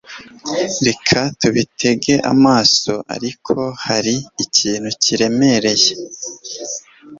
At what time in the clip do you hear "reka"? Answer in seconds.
0.87-1.19